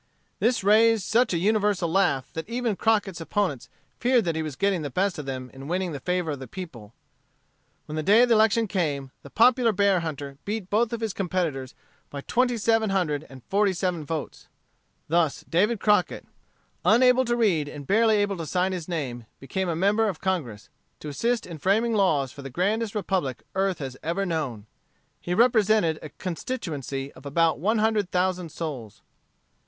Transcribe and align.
This 0.39 0.63
raised 0.63 1.03
such 1.03 1.31
a 1.31 1.37
universal 1.37 1.87
laugh 1.87 2.33
that 2.33 2.49
even 2.49 2.75
Crockett's 2.75 3.21
opponents 3.21 3.69
feared 3.99 4.25
that 4.25 4.35
he 4.35 4.41
was 4.41 4.55
getting 4.55 4.81
the 4.81 4.89
best 4.89 5.19
of 5.19 5.27
them 5.27 5.51
in 5.53 5.67
winning 5.67 5.91
the 5.91 5.99
favor 5.99 6.31
of 6.31 6.39
the 6.39 6.47
people. 6.47 6.95
When 7.85 7.95
the 7.95 8.01
day 8.01 8.23
of 8.23 8.31
election 8.31 8.67
came, 8.67 9.11
the 9.21 9.29
popular 9.29 9.71
bear 9.71 9.99
hunter 9.99 10.39
beat 10.43 10.71
both 10.71 10.91
of 10.91 11.01
his 11.01 11.13
competitors 11.13 11.75
by 12.09 12.21
twenty 12.21 12.57
seven 12.57 12.89
hundred 12.89 13.27
and 13.29 13.43
forty 13.43 13.73
seven 13.73 14.03
votes. 14.03 14.47
Thus 15.07 15.45
David 15.47 15.79
Crockett, 15.79 16.25
unable 16.83 17.23
to 17.25 17.35
read 17.37 17.67
and 17.69 17.85
barely 17.85 18.15
able 18.17 18.37
to 18.37 18.47
sign 18.47 18.71
his 18.71 18.87
name, 18.89 19.27
became 19.39 19.69
a 19.69 19.75
member 19.75 20.07
of 20.09 20.19
Congress, 20.19 20.69
to 21.01 21.09
assist 21.09 21.45
in 21.45 21.59
framing 21.59 21.93
laws 21.93 22.31
for 22.31 22.41
the 22.41 22.49
grandest 22.49 22.95
republic 22.95 23.43
earth 23.53 23.77
has 23.77 23.95
ever 24.01 24.25
known. 24.25 24.65
He 25.19 25.35
represented 25.35 25.99
a 26.01 26.09
constituency 26.09 27.11
of 27.13 27.23
about 27.23 27.59
one 27.59 27.77
hundred 27.77 28.09
thousand 28.09 28.51
souls. 28.51 29.03